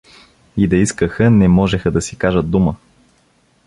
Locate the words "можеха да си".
1.47-2.15